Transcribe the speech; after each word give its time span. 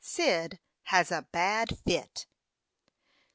CYD 0.03 0.57
HAS 0.85 1.11
A 1.11 1.27
BAD 1.31 1.77
FIT. 1.85 2.25